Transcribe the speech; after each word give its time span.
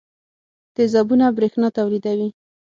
تیزابونه 0.75 1.25
برېښنا 1.37 1.67
تولیدوي. 1.77 2.29